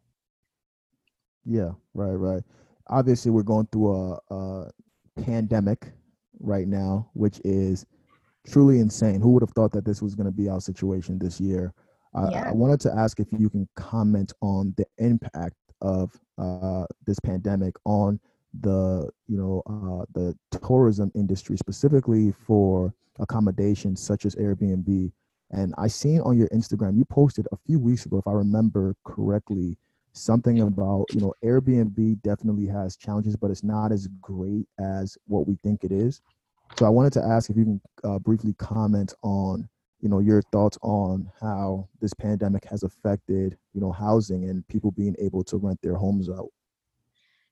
Yeah, 1.43 1.71
right, 1.93 2.13
right. 2.13 2.43
Obviously, 2.88 3.31
we're 3.31 3.43
going 3.43 3.67
through 3.71 3.95
a, 3.95 4.19
a 4.29 4.71
pandemic 5.23 5.91
right 6.39 6.67
now, 6.67 7.09
which 7.13 7.41
is 7.43 7.85
truly 8.47 8.79
insane. 8.79 9.21
Who 9.21 9.31
would 9.31 9.43
have 9.43 9.51
thought 9.51 9.71
that 9.71 9.85
this 9.85 10.01
was 10.01 10.13
going 10.13 10.25
to 10.25 10.31
be 10.31 10.50
our 10.50 10.61
situation 10.61 11.17
this 11.17 11.39
year? 11.39 11.73
yeah. 12.29 12.50
I 12.50 12.51
wanted 12.51 12.79
to 12.81 12.93
ask 12.93 13.19
if 13.19 13.27
you 13.31 13.50
can 13.50 13.67
comment 13.75 14.33
on 14.41 14.73
the 14.77 14.85
impact 14.97 15.55
of 15.81 16.19
uh, 16.38 16.85
this 17.05 17.19
pandemic 17.19 17.75
on 17.85 18.19
the 18.61 19.09
you 19.27 19.38
know 19.38 19.63
uh, 19.65 20.05
the 20.13 20.35
tourism 20.65 21.11
industry 21.15 21.57
specifically 21.57 22.33
for 22.45 22.93
accommodations 23.19 24.01
such 24.01 24.25
as 24.25 24.35
Airbnb. 24.35 25.11
And 25.51 25.73
I 25.77 25.88
seen 25.88 26.21
on 26.21 26.38
your 26.38 26.47
Instagram 26.50 26.97
you 26.97 27.05
posted 27.05 27.47
a 27.51 27.57
few 27.65 27.79
weeks 27.79 28.05
ago, 28.05 28.17
if 28.17 28.27
I 28.27 28.31
remember 28.31 28.95
correctly, 29.03 29.77
something 30.13 30.61
about 30.61 31.05
you 31.13 31.21
know 31.21 31.33
Airbnb 31.43 32.21
definitely 32.21 32.67
has 32.67 32.95
challenges, 32.95 33.35
but 33.35 33.51
it's 33.51 33.63
not 33.63 33.91
as 33.91 34.07
great 34.21 34.67
as 34.79 35.17
what 35.27 35.47
we 35.47 35.57
think 35.63 35.83
it 35.83 35.91
is. 35.91 36.21
So 36.77 36.85
I 36.85 36.89
wanted 36.89 37.13
to 37.13 37.23
ask 37.23 37.50
if 37.50 37.57
you 37.57 37.65
can 37.65 37.81
uh, 38.03 38.19
briefly 38.19 38.53
comment 38.53 39.13
on 39.23 39.67
you 40.01 40.10
know 40.10 40.20
your 40.20 40.41
thoughts 40.51 40.77
on 40.81 41.29
how 41.39 41.88
this 42.00 42.13
pandemic 42.13 42.65
has 42.65 42.84
affected 42.84 43.58
you 43.74 43.81
know 43.81 43.91
housing 43.91 44.50
and 44.50 44.67
people 44.67 44.91
being 44.91 45.15
able 45.20 45.43
to 45.43 45.58
rent 45.58 45.79
their 45.81 45.96
homes 45.96 46.29
out 46.29 46.50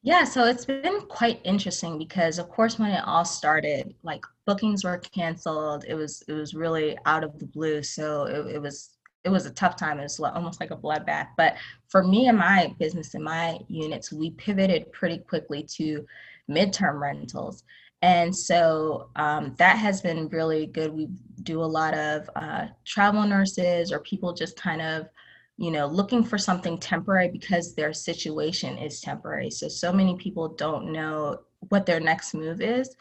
yeah 0.01 0.23
so 0.23 0.45
it's 0.45 0.65
been 0.65 1.01
quite 1.07 1.39
interesting 1.43 1.97
because 1.97 2.39
of 2.39 2.49
course 2.49 2.79
when 2.79 2.91
it 2.91 3.03
all 3.05 3.25
started 3.25 3.93
like 4.03 4.23
bookings 4.45 4.83
were 4.83 4.97
canceled 4.97 5.85
it 5.87 5.93
was 5.93 6.23
it 6.27 6.33
was 6.33 6.53
really 6.53 6.97
out 7.05 7.23
of 7.23 7.37
the 7.39 7.45
blue 7.45 7.83
so 7.83 8.23
it, 8.23 8.55
it 8.55 8.61
was 8.61 8.97
it 9.25 9.29
was 9.29 9.45
a 9.45 9.51
tough 9.51 9.75
time. 9.75 9.99
It 9.99 10.03
was 10.03 10.19
almost 10.19 10.59
like 10.59 10.71
a 10.71 10.77
bloodbath. 10.77 11.27
But 11.35 11.55
for 11.87 12.03
me 12.03 12.27
and 12.27 12.37
my 12.37 12.73
business 12.79 13.15
and 13.15 13.23
my 13.23 13.59
units, 13.67 14.11
we 14.11 14.31
pivoted 14.31 14.91
pretty 14.91 15.17
quickly 15.19 15.63
to 15.75 16.05
midterm 16.49 16.99
rentals. 16.99 17.63
And 18.01 18.35
so 18.35 19.09
um, 19.15 19.55
that 19.57 19.77
has 19.77 20.01
been 20.01 20.29
really 20.29 20.67
good. 20.67 20.93
We 20.93 21.09
do 21.43 21.61
a 21.61 21.65
lot 21.65 21.93
of 21.93 22.29
uh, 22.35 22.67
travel 22.85 23.23
nurses 23.23 23.91
or 23.91 23.99
people 23.99 24.33
just 24.33 24.55
kind 24.55 24.81
of, 24.81 25.09
you 25.57 25.71
know, 25.71 25.85
looking 25.85 26.23
for 26.23 26.37
something 26.37 26.77
temporary 26.77 27.29
because 27.29 27.75
their 27.75 27.91
situation 27.91 28.77
is 28.77 29.01
temporary. 29.01 29.51
So, 29.51 29.67
so 29.67 29.91
many 29.91 30.15
people 30.15 30.47
don't 30.49 30.93
know 30.93 31.39
what 31.67 31.85
their 31.85 31.99
next 31.99 32.33
move 32.33 32.61
is. 32.61 32.95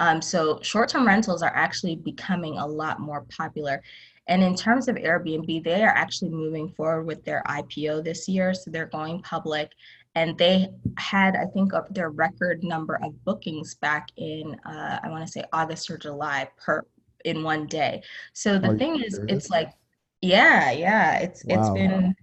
Um, 0.00 0.20
so, 0.20 0.58
short 0.62 0.88
term 0.88 1.06
rentals 1.06 1.42
are 1.42 1.54
actually 1.54 1.94
becoming 1.94 2.58
a 2.58 2.66
lot 2.66 2.98
more 2.98 3.26
popular. 3.36 3.82
And 4.26 4.42
in 4.42 4.56
terms 4.56 4.88
of 4.88 4.96
Airbnb, 4.96 5.62
they 5.62 5.84
are 5.84 5.94
actually 5.94 6.30
moving 6.30 6.70
forward 6.70 7.04
with 7.04 7.24
their 7.24 7.44
IPO 7.46 8.02
this 8.02 8.28
year. 8.28 8.52
So, 8.54 8.72
they're 8.72 8.86
going 8.86 9.22
public 9.22 9.70
and 10.14 10.36
they 10.38 10.68
had 10.96 11.36
i 11.36 11.44
think 11.46 11.72
of 11.72 11.92
their 11.94 12.10
record 12.10 12.62
number 12.64 12.98
of 13.02 13.24
bookings 13.24 13.76
back 13.76 14.08
in 14.16 14.56
uh, 14.66 14.98
i 15.02 15.08
want 15.08 15.24
to 15.24 15.30
say 15.30 15.44
august 15.52 15.90
or 15.90 15.96
july 15.96 16.48
per 16.56 16.84
in 17.24 17.42
one 17.42 17.66
day. 17.66 18.02
So 18.32 18.58
the 18.58 18.70
Are 18.70 18.78
thing 18.78 19.02
is, 19.02 19.16
serious? 19.16 19.32
it's 19.36 19.50
like, 19.50 19.72
yeah, 20.20 20.70
yeah, 20.70 21.18
it's 21.18 21.44
it's 21.46 21.70
been 21.70 22.14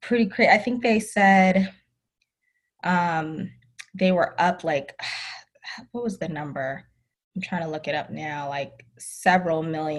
pretty 0.00 0.26
crazy. 0.26 0.50
I 0.50 0.58
think 0.58 0.82
they 0.82 1.00
said 1.00 1.72
um 2.84 3.50
they 3.94 4.12
were 4.12 4.40
up 4.40 4.64
like 4.64 4.98
what 5.92 6.04
was 6.04 6.18
the 6.18 6.28
number? 6.28 6.84
I'm 7.34 7.42
trying 7.42 7.62
to 7.62 7.68
look 7.68 7.88
it 7.88 7.94
up 7.94 8.10
now, 8.10 8.48
like 8.48 8.86
several 8.98 9.62
million 9.62 9.94